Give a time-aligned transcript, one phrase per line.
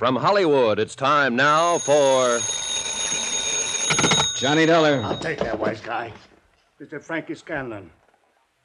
[0.00, 2.38] From Hollywood, it's time now for
[4.38, 5.02] Johnny Dollar.
[5.02, 6.10] I'll take that wise guy.
[6.80, 7.02] Mr.
[7.02, 7.90] Frankie Scanlon.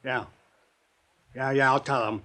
[0.02, 0.24] Yeah.
[1.34, 2.22] Yeah, yeah, I'll tell him.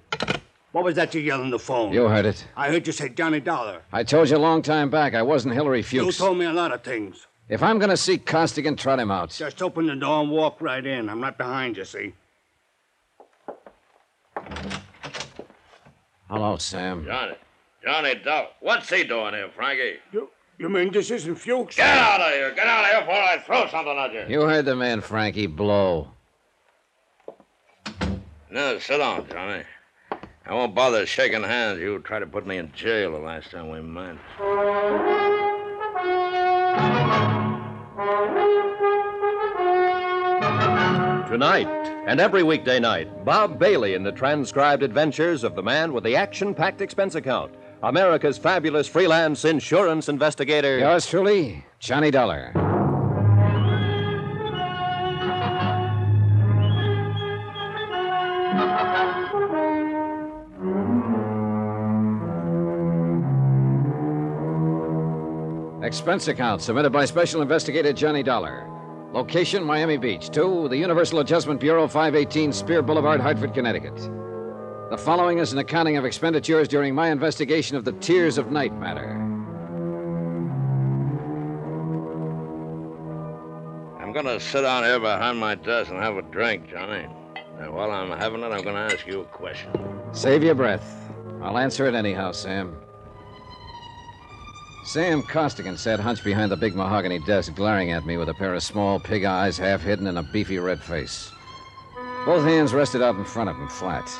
[0.71, 1.91] What was that you yelled on the phone?
[1.91, 2.47] You heard it.
[2.55, 3.81] I heard you say Johnny Dollar.
[3.91, 6.05] I told you a long time back I wasn't Hillary Fuchs.
[6.05, 7.27] You told me a lot of things.
[7.49, 9.31] If I'm going to see Costigan, trot him out.
[9.31, 11.09] Just open the door and walk right in.
[11.09, 12.13] I'm right behind you, see?
[16.29, 17.03] Hello, Sam.
[17.05, 17.35] Johnny.
[17.83, 18.47] Johnny Dollar.
[18.59, 19.95] What's he doing here, Frankie?
[20.11, 20.29] You,
[20.59, 21.75] you mean this isn't Fuchs?
[21.75, 22.53] Get out of here.
[22.53, 24.25] Get out of here before I throw something at you.
[24.27, 25.47] You heard the man, Frankie.
[25.47, 26.09] Blow.
[28.51, 29.63] No, sit down, Johnny.
[30.45, 31.79] I won't bother shaking hands.
[31.79, 34.17] You tried to put me in jail the last time we met.
[41.29, 41.67] Tonight
[42.07, 46.15] and every weekday night, Bob Bailey in the transcribed adventures of the man with the
[46.15, 50.77] action packed expense account, America's fabulous freelance insurance investigator.
[50.77, 52.53] Yours truly, Johnny Dollar.
[65.83, 68.67] Expense account submitted by Special Investigator Johnny Dollar.
[69.11, 70.29] Location Miami Beach.
[70.29, 73.99] Two, the Universal Adjustment Bureau, 518 Spear Boulevard, Hartford, Connecticut.
[74.91, 78.77] The following is an accounting of expenditures during my investigation of the Tears of Night
[78.77, 79.11] matter.
[84.01, 87.07] I'm going to sit down here behind my desk and have a drink, Johnny.
[87.57, 89.71] And while I'm having it, I'm going to ask you a question.
[90.11, 91.09] Save your breath.
[91.41, 92.75] I'll answer it anyhow, Sam.
[94.83, 98.53] Sam Costigan sat hunched behind the big mahogany desk, glaring at me with a pair
[98.53, 101.31] of small pig eyes half hidden in a beefy red face.
[102.25, 104.11] Both hands rested out in front of him, flat.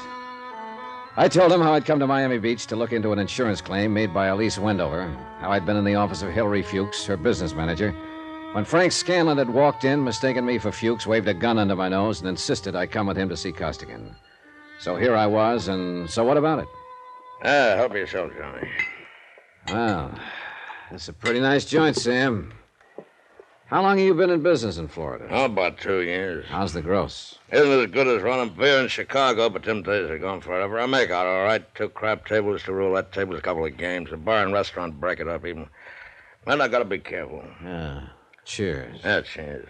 [1.18, 3.94] I told him how I'd come to Miami Beach to look into an insurance claim
[3.94, 7.54] made by Elise Wendover, how I'd been in the office of Hillary Fuchs, her business
[7.54, 7.94] manager,
[8.54, 11.90] when Frank Scanlon had walked in, mistaken me for Fuchs, waved a gun under my
[11.90, 14.16] nose, and insisted I come with him to see Costigan.
[14.80, 16.68] So here I was, and so what about it?
[17.44, 18.70] Ah, help yourself, Johnny.
[19.68, 20.18] Well,
[20.90, 22.54] that's a pretty nice joint, Sam.
[23.72, 25.28] How long have you been in business in Florida?
[25.32, 26.46] Oh, about two years.
[26.50, 27.40] How's the gross?
[27.54, 30.78] Isn't as good as running beer in Chicago, but them days are gone forever.
[30.78, 31.64] I make out all right.
[31.74, 34.12] Two crap tables, two roulette tables, a couple of games.
[34.12, 35.70] A bar and restaurant break it up even.
[36.46, 37.46] Man, I gotta be careful.
[37.64, 38.08] Yeah.
[38.44, 39.00] Cheers.
[39.06, 39.70] Yeah, cheers.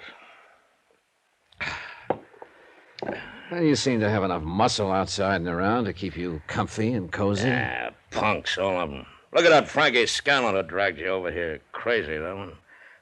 [3.52, 7.12] Well, you seem to have enough muscle outside and around to keep you comfy and
[7.12, 7.52] cozy.
[7.52, 9.06] Ah, punks, all of them.
[9.32, 11.60] Look at that Frankie Scanlon who dragged you over here.
[11.72, 12.54] Crazy, that one.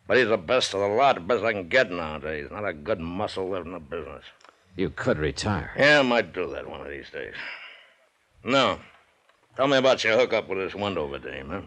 [0.09, 2.47] But he's the best of the lot, the best I can get nowadays.
[2.49, 4.23] Not a good muscle in the business.
[4.75, 5.71] You could retire.
[5.77, 7.35] Yeah, I might do that one of these days.
[8.43, 8.79] No.
[9.55, 11.61] Tell me about your hookup with this Wendover dame, huh?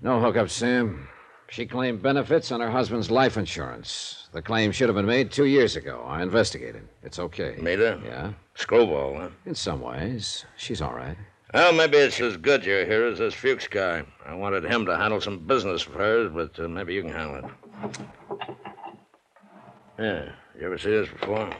[0.00, 1.06] No hookup, Sam.
[1.50, 4.26] She claimed benefits on her husband's life insurance.
[4.32, 6.02] The claim should have been made two years ago.
[6.06, 6.88] I investigated.
[7.02, 7.56] It's okay.
[7.60, 8.00] Made her?
[8.02, 8.32] Yeah.
[8.54, 9.28] Screwball, huh?
[9.44, 10.46] In some ways.
[10.56, 11.18] She's all right.
[11.52, 14.02] Well, maybe it's as good you're here as this Fuchs guy.
[14.24, 17.36] I wanted him to handle some business of hers, but uh, maybe you can handle
[17.36, 17.44] it.
[19.98, 20.32] Yeah.
[20.58, 21.50] You ever see this before?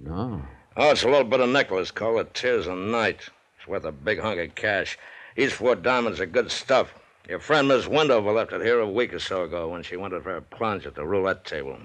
[0.00, 0.42] No.
[0.76, 3.28] Oh, it's a little bit of necklace called the Tears of Night.
[3.58, 4.98] It's worth a big hunk of cash.
[5.36, 6.94] These four diamonds are good stuff.
[7.28, 10.14] Your friend Miss Wendover left it here a week or so ago when she went
[10.22, 11.78] for a plunge at the roulette table.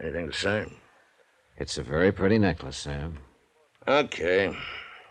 [0.00, 0.66] Anything to say?
[1.56, 3.18] It's a very pretty necklace, Sam.
[3.88, 4.54] Okay.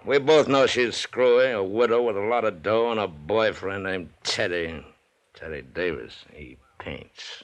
[0.06, 3.84] We both know she's screwy, a widow with a lot of dough, and a boyfriend
[3.84, 4.86] named Teddy.
[5.34, 6.26] Teddy Davis.
[6.32, 7.44] He paints.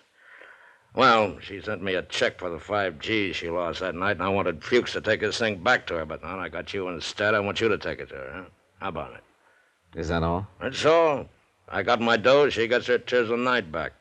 [0.94, 4.24] Well, she sent me a check for the five G's she lost that night, and
[4.24, 6.90] I wanted Fuchs to take this thing back to her, but now I got you
[6.90, 7.34] instead.
[7.34, 8.32] I want you to take it to her.
[8.34, 8.50] Huh?
[8.80, 10.00] How about it?
[10.00, 10.48] Is that all?
[10.60, 11.28] That's all.
[11.68, 13.94] I got my dough, she gets her tears of night back.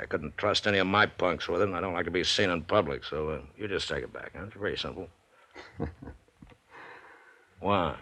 [0.00, 2.24] I couldn't trust any of my punks with it, and I don't like to be
[2.24, 4.32] seen in public, so uh, you just take it back.
[4.34, 4.44] Huh?
[4.46, 5.08] It's very simple.
[7.60, 7.96] Why?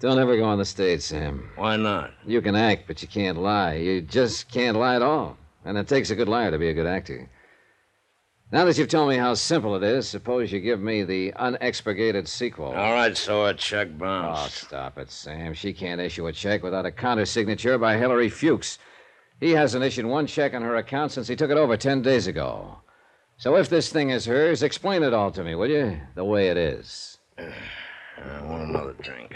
[0.00, 1.50] Don't ever go on the stage, Sam.
[1.56, 2.12] Why not?
[2.26, 3.74] You can act, but you can't lie.
[3.74, 5.36] You just can't lie at all.
[5.64, 7.28] And it takes a good liar to be a good actor.
[8.50, 12.26] Now that you've told me how simple it is, suppose you give me the unexpurgated
[12.26, 12.68] sequel.
[12.68, 14.64] All right, so a check bounced.
[14.64, 15.52] Oh, stop it, Sam.
[15.52, 18.78] She can't issue a check without a counter signature by Hillary Fuchs.
[19.38, 22.26] He hasn't issued one check on her account since he took it over ten days
[22.26, 22.78] ago.
[23.36, 26.00] So if this thing is hers, explain it all to me, will you?
[26.14, 27.18] The way it is.
[27.38, 29.34] I want another drink.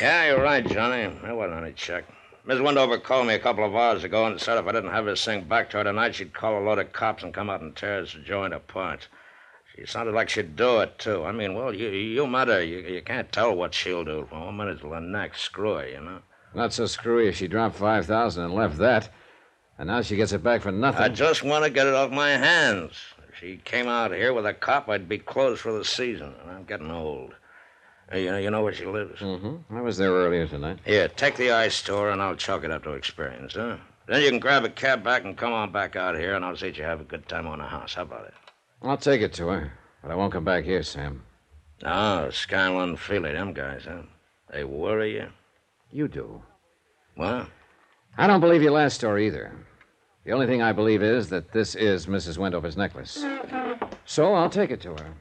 [0.00, 1.12] Yeah, you're right, Johnny.
[1.22, 2.04] There wasn't any check.
[2.44, 5.04] Miss Wendover called me a couple of hours ago and said if I didn't have
[5.04, 7.60] this thing back to her tonight, she'd call a load of cops and come out
[7.60, 9.06] and tear this joint apart.
[9.76, 11.24] She sounded like she'd do it, too.
[11.24, 12.60] I mean, well, you, you met her.
[12.60, 15.42] You, you can't tell what she'll do from one minute to the next.
[15.42, 16.18] Screw her, you know?
[16.52, 19.08] Not so screwy if she dropped 5000 and left that.
[19.78, 21.00] And now she gets it back for nothing.
[21.00, 22.94] I just want to get it off my hands.
[23.28, 26.50] If she came out here with a cop, I'd be closed for the season, and
[26.50, 27.34] I'm getting old.
[28.12, 29.20] Uh, You know, you know where she lives?
[29.20, 29.76] Mm-hmm.
[29.76, 30.78] I was there earlier tonight.
[30.84, 33.76] Here, take the ice store, and I'll chalk it up to experience, huh?
[34.06, 36.56] Then you can grab a cab back and come on back out here, and I'll
[36.56, 37.94] see that you have a good time on the house.
[37.94, 38.34] How about it?
[38.82, 39.72] I'll take it to her,
[40.02, 41.22] but I won't come back here, Sam.
[41.84, 44.02] Oh, Scanlon, Feely, them guys, huh?
[44.52, 45.28] They worry you?
[45.90, 46.42] You do.
[47.16, 47.48] What?
[48.18, 49.52] I don't believe your last story either.
[50.24, 52.38] The only thing I believe is that this is Mrs.
[52.38, 53.24] Wendover's necklace.
[54.04, 55.14] So I'll take it to her.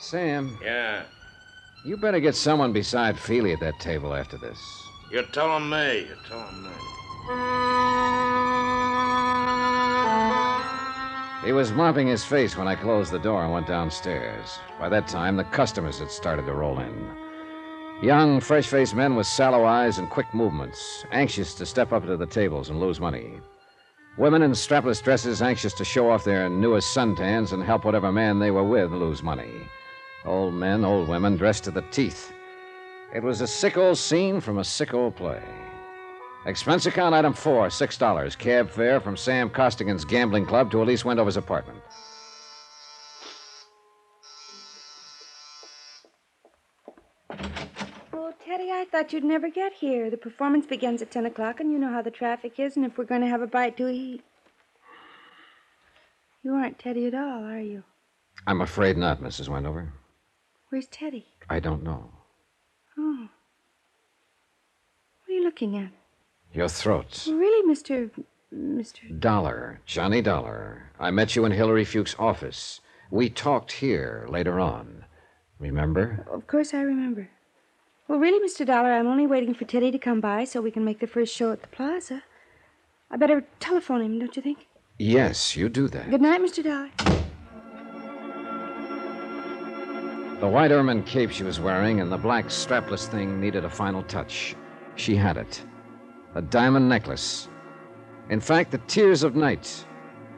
[0.00, 1.02] Sam, Yeah.
[1.84, 4.58] you better get someone beside Feely at that table after this.
[5.10, 6.06] You're telling me.
[6.06, 6.70] You're telling me.
[11.44, 14.58] He was mopping his face when I closed the door and went downstairs.
[14.78, 17.10] By that time, the customers had started to roll in.
[18.02, 22.16] Young, fresh faced men with sallow eyes and quick movements, anxious to step up to
[22.16, 23.40] the tables and lose money.
[24.16, 28.38] Women in strapless dresses, anxious to show off their newest suntans and help whatever man
[28.38, 29.50] they were with lose money.
[30.24, 32.32] Old men, old women, dressed to the teeth.
[33.14, 35.42] It was a sick old scene from a sick old play.
[36.46, 38.36] Expense account item four, six dollars.
[38.36, 41.78] Cab fare from Sam Costigan's gambling club to Elise Wendover's apartment.
[48.12, 50.10] Oh, Teddy, I thought you'd never get here.
[50.10, 52.96] The performance begins at 10 o'clock, and you know how the traffic is, and if
[52.96, 54.22] we're going to have a bite to eat.
[56.42, 57.84] You aren't Teddy at all, are you?
[58.46, 59.48] I'm afraid not, Mrs.
[59.48, 59.92] Wendover.
[60.70, 61.26] Where's Teddy?
[61.48, 62.10] I don't know.
[62.96, 63.28] Oh.
[65.18, 65.90] What are you looking at?
[66.54, 67.26] Your throat.
[67.28, 68.08] Really, Mr.
[68.54, 69.18] Mr.
[69.18, 69.80] Dollar.
[69.84, 70.92] Johnny Dollar.
[71.00, 72.80] I met you in Hillary Fuchs' office.
[73.10, 75.04] We talked here later on.
[75.58, 76.24] Remember?
[76.30, 77.28] Of course I remember.
[78.06, 78.64] Well, really, Mr.
[78.64, 81.34] Dollar, I'm only waiting for Teddy to come by so we can make the first
[81.34, 82.22] show at the plaza.
[83.10, 84.68] I better telephone him, don't you think?
[84.98, 86.10] Yes, you do that.
[86.10, 86.62] Good night, Mr.
[86.62, 87.19] Dollar.
[90.40, 94.02] The white ermine cape she was wearing and the black strapless thing needed a final
[94.04, 94.56] touch.
[94.96, 95.62] She had it.
[96.34, 97.50] A diamond necklace.
[98.30, 99.84] In fact, the tears of night,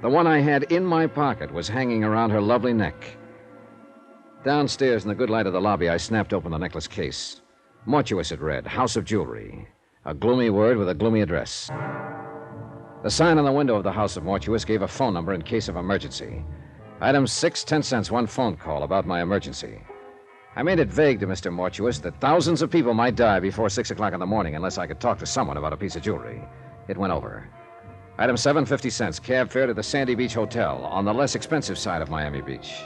[0.01, 3.17] the one I had in my pocket, was hanging around her lovely neck.
[4.45, 7.41] Downstairs in the good light of the lobby, I snapped open the necklace case.
[7.87, 9.69] Mortuus, it read, House of Jewelry.
[10.05, 11.71] A gloomy word with a gloomy address.
[13.05, 15.43] The sign on the window of the House of Mortuus gave a phone number in
[15.43, 16.45] case of emergency.
[17.01, 19.81] Item six, ten cents, one phone call about my emergency.
[20.55, 21.51] I made it vague to Mr.
[21.51, 24.87] Mortuus that thousands of people might die before six o'clock in the morning unless I
[24.87, 26.43] could talk to someone about a piece of jewelry.
[26.89, 27.49] It went over.
[28.19, 31.79] Item seven, fifty cents, cab fare to the Sandy Beach Hotel on the less expensive
[31.79, 32.83] side of Miami Beach.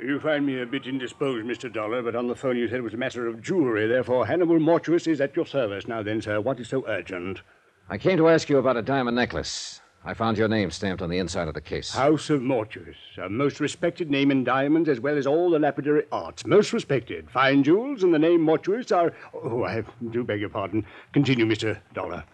[0.00, 1.70] You find me a bit indisposed, Mr.
[1.70, 3.86] Dollar, but on the phone you said it was a matter of jewelry.
[3.86, 5.86] Therefore, Hannibal Mortuus is at your service.
[5.86, 7.42] Now then, sir, what is so urgent?
[7.90, 9.82] I came to ask you about a diamond necklace.
[10.02, 11.92] I found your name stamped on the inside of the case.
[11.92, 16.04] House of Mortuus, a most respected name in diamonds as well as all the lapidary
[16.10, 16.46] arts.
[16.46, 17.30] Most respected.
[17.30, 19.12] Fine jewels and the name Mortuus are.
[19.34, 20.86] Oh, I do beg your pardon.
[21.12, 21.78] Continue, Mr.
[21.92, 22.24] Dollar.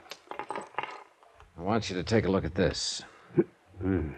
[1.59, 3.03] I want you to take a look at this.
[3.81, 4.11] Hmm.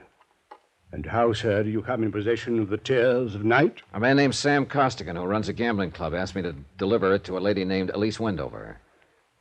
[0.93, 3.83] And how, sir, do you come in possession of the tears of night?
[3.93, 7.25] A man named Sam Costigan, who runs a gambling club, asked me to deliver it
[7.25, 8.79] to a lady named Elise Wendover.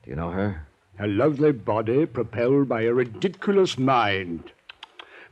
[0.04, 0.67] Do you know her?
[1.00, 4.52] A lovely body propelled by a ridiculous mind.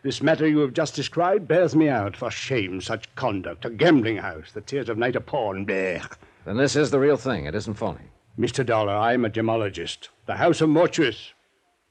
[0.03, 2.15] This matter you have just described bears me out.
[2.15, 3.65] For shame, such conduct.
[3.65, 4.51] A gambling house.
[4.51, 5.65] The tears of night a pawn.
[5.65, 6.17] Blech.
[6.45, 7.45] Then this is the real thing.
[7.45, 8.11] It isn't phony.
[8.37, 8.63] Mr.
[8.63, 10.09] Dollar, I'm a gemologist.
[10.27, 11.31] The House of Mortuus.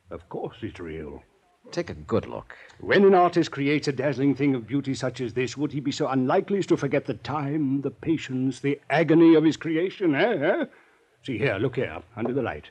[0.08, 1.24] Of course it's real.
[1.72, 2.54] Take a good look.
[2.78, 5.90] When an artist creates a dazzling thing of beauty such as this, would he be
[5.90, 10.34] so unlikely as to forget the time, the patience, the agony of his creation, eh?
[10.34, 10.64] eh?
[11.24, 12.70] See here, look here, under the light.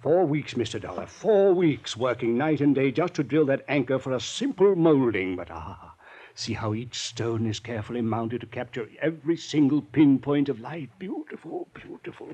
[0.00, 0.80] Four weeks, Mr.
[0.80, 4.76] Dollar, four weeks working night and day just to drill that anchor for a simple
[4.76, 5.34] molding.
[5.34, 5.94] But ah,
[6.34, 10.90] see how each stone is carefully mounted to capture every single pinpoint of light.
[11.00, 12.28] Beautiful, beautiful.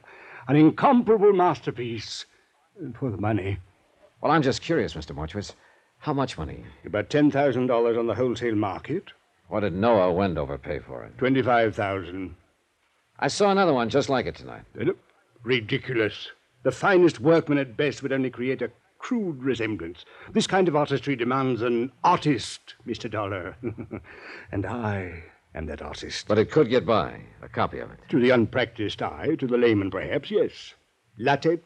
[0.46, 2.26] An incomparable masterpiece.
[2.78, 3.58] And for the money,
[4.20, 5.14] Well, I'm just curious, Mr.
[5.14, 5.52] Morchwitz.
[5.98, 6.64] How much money?
[6.84, 9.12] about $10,000 on the wholesale market,
[9.48, 11.16] What did Noah Wendover pay for it?
[11.16, 12.34] 25000
[13.18, 14.64] I saw another one just like it tonight.
[15.44, 16.28] Ridiculous.
[16.64, 20.06] The finest workman at best would only create a crude resemblance.
[20.32, 23.10] This kind of artistry demands an artist, Mr.
[23.10, 23.56] Dollar.
[24.52, 26.26] and I am that artist.
[26.26, 27.20] But it could get by.
[27.42, 28.00] A copy of it.
[28.08, 30.72] To the unpracticed eye, to the layman perhaps, yes.
[31.18, 31.62] Latet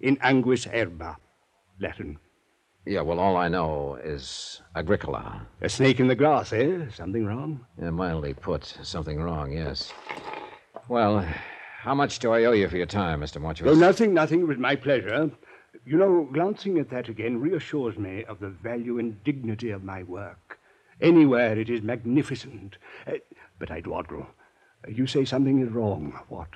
[0.00, 1.16] in anguis herba.
[1.78, 2.18] Latin.
[2.84, 5.46] Yeah, well, all I know is Agricola.
[5.60, 6.88] A snake in the grass, eh?
[6.92, 7.64] Something wrong?
[7.80, 8.64] Yeah, mildly put.
[8.82, 9.92] Something wrong, yes.
[10.88, 11.24] Well,
[11.80, 13.40] how much do I owe you for your time, Mr.
[13.40, 13.66] Morchwitz?
[13.66, 14.40] Oh, nothing, nothing.
[14.40, 15.30] It was my pleasure.
[15.86, 20.02] You know, glancing at that again reassures me of the value and dignity of my
[20.02, 20.58] work.
[21.00, 22.76] Anywhere it is magnificent.
[23.06, 23.12] Uh,
[23.58, 24.26] but I dawdle.
[24.86, 26.20] Uh, you say something is wrong.
[26.28, 26.48] What?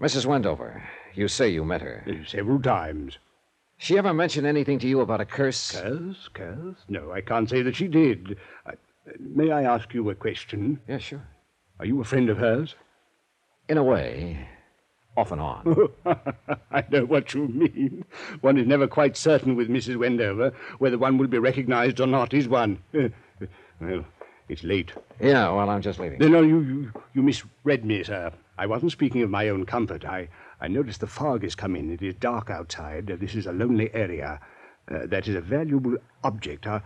[0.00, 0.26] Mrs.
[0.26, 0.80] Wendover,
[1.12, 2.04] you say you met her.
[2.06, 3.18] Uh, several times.
[3.78, 5.72] She ever mention anything to you about a curse?
[5.72, 6.28] Curse?
[6.32, 6.76] Curse?
[6.88, 8.36] No, I can't say that she did.
[8.64, 8.72] Uh,
[9.18, 10.78] may I ask you a question?
[10.86, 11.26] Yeah, sure.
[11.80, 12.76] Are you a friend of hers?
[13.68, 14.48] In a way,
[15.18, 15.88] off and on.
[16.70, 18.04] I know what you mean.
[18.40, 19.96] One is never quite certain with Mrs.
[19.96, 22.78] Wendover whether one will be recognized or not, is one?
[22.92, 24.04] well,
[24.48, 24.92] it's late.
[25.20, 26.18] yeah, well, I'm just leaving.
[26.20, 28.30] No, no, you, you, you misread me, sir.
[28.56, 30.04] I wasn't speaking of my own comfort.
[30.04, 30.28] I,
[30.60, 31.92] I noticed the fog has come in.
[31.92, 33.08] It is dark outside.
[33.08, 34.40] This is a lonely area.
[34.88, 36.66] Uh, that is a valuable object.
[36.66, 36.82] Are,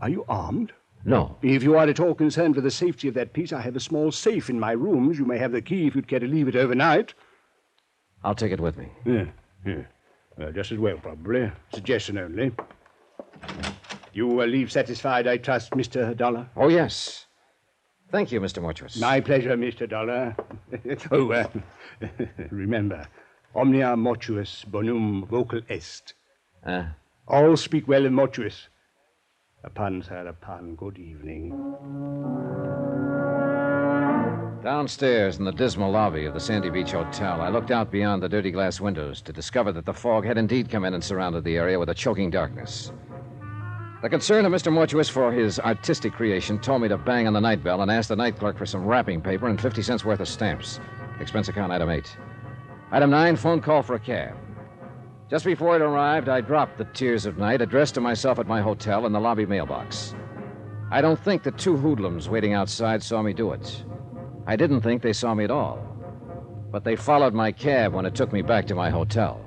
[0.00, 0.72] are you armed?
[1.04, 1.36] No.
[1.42, 3.80] If you are at all concerned for the safety of that piece, I have a
[3.80, 5.18] small safe in my rooms.
[5.18, 7.14] You may have the key if you'd care to leave it overnight.
[8.24, 8.88] I'll take it with me.
[9.04, 9.26] Yeah,
[9.66, 9.82] yeah.
[10.40, 11.50] Uh, just as well, probably.
[11.74, 12.52] Suggestion only.
[14.12, 16.16] You will leave satisfied, I trust, Mr.
[16.16, 16.48] Dollar?
[16.56, 17.26] Oh, yes.
[18.10, 18.62] Thank you, Mr.
[18.62, 19.00] Morchwitz.
[19.00, 19.88] My pleasure, Mr.
[19.88, 20.36] Dollar.
[21.10, 21.48] oh, uh,
[22.50, 23.06] remember,
[23.54, 26.14] omnia mortuus bonum vocal est.
[26.64, 26.84] Uh,
[27.26, 28.68] All speak well of mortuus.
[29.64, 30.74] A pun, sir, a pun.
[30.74, 32.91] Good evening.
[34.62, 38.28] Downstairs in the dismal lobby of the Sandy Beach Hotel, I looked out beyond the
[38.28, 41.56] dirty glass windows to discover that the fog had indeed come in and surrounded the
[41.56, 42.92] area with a choking darkness.
[44.02, 44.72] The concern of Mr.
[44.72, 48.08] Mortuus for his artistic creation told me to bang on the night bell and ask
[48.08, 50.78] the night clerk for some wrapping paper and 50 cents worth of stamps.
[51.18, 52.16] Expense account item 8.
[52.92, 54.36] Item 9, phone call for a cab.
[55.28, 58.60] Just before it arrived, I dropped the Tears of Night addressed to myself at my
[58.60, 60.14] hotel in the lobby mailbox.
[60.92, 63.84] I don't think the two hoodlums waiting outside saw me do it.
[64.46, 65.78] I didn't think they saw me at all.
[66.70, 69.40] But they followed my cab when it took me back to my hotel.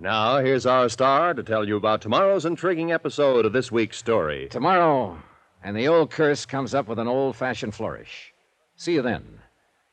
[0.00, 4.48] Now, here's our star to tell you about tomorrow's intriguing episode of this week's story.
[4.50, 5.16] Tomorrow,
[5.62, 8.34] and the old curse comes up with an old fashioned flourish.
[8.74, 9.38] See you then.